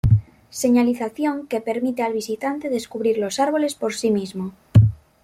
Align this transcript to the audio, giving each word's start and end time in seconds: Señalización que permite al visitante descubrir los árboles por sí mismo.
Señalización 0.61 1.35
que 1.49 1.65
permite 1.69 2.01
al 2.03 2.13
visitante 2.21 2.69
descubrir 2.77 3.19
los 3.19 3.39
árboles 3.39 3.75
por 3.75 3.93
sí 3.93 4.09
mismo. 4.09 4.53